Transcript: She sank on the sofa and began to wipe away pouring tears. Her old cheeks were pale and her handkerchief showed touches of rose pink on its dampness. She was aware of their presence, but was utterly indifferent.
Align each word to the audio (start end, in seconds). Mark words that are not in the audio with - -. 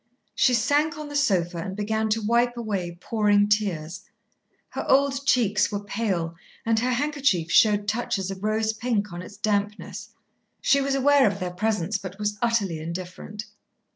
She 0.33 0.55
sank 0.55 0.97
on 0.97 1.09
the 1.09 1.15
sofa 1.15 1.59
and 1.59 1.75
began 1.77 2.09
to 2.09 2.23
wipe 2.23 2.57
away 2.57 2.97
pouring 2.99 3.47
tears. 3.47 4.01
Her 4.69 4.83
old 4.89 5.27
cheeks 5.27 5.71
were 5.71 5.83
pale 5.83 6.33
and 6.65 6.79
her 6.79 6.89
handkerchief 6.89 7.51
showed 7.51 7.87
touches 7.87 8.31
of 8.31 8.43
rose 8.43 8.73
pink 8.73 9.13
on 9.13 9.21
its 9.21 9.37
dampness. 9.37 10.09
She 10.59 10.81
was 10.81 10.95
aware 10.95 11.27
of 11.27 11.39
their 11.39 11.51
presence, 11.53 11.99
but 11.99 12.17
was 12.17 12.39
utterly 12.41 12.79
indifferent. 12.79 13.45